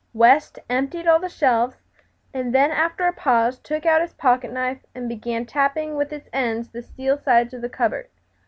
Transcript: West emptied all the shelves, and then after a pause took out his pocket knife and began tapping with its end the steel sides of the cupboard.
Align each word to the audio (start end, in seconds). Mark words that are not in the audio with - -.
West 0.15 0.57
emptied 0.67 1.05
all 1.05 1.19
the 1.19 1.29
shelves, 1.29 1.75
and 2.33 2.55
then 2.55 2.71
after 2.71 3.05
a 3.05 3.13
pause 3.13 3.59
took 3.59 3.85
out 3.85 4.01
his 4.01 4.15
pocket 4.15 4.51
knife 4.51 4.83
and 4.95 5.07
began 5.07 5.45
tapping 5.45 5.95
with 5.95 6.11
its 6.11 6.27
end 6.33 6.65
the 6.73 6.81
steel 6.81 7.19
sides 7.19 7.53
of 7.53 7.61
the 7.61 7.69
cupboard. 7.69 8.09